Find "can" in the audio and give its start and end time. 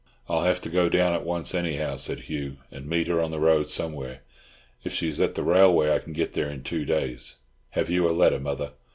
5.99-6.11